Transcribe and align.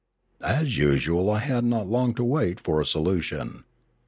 As 0.43 0.79
usual 0.79 1.29
I 1.29 1.37
had 1.41 1.63
not 1.63 1.85
long 1.85 2.15
to 2.15 2.23
wait 2.23 2.59
for 2.59 2.81
a 2.81 2.85
solution. 2.87 3.65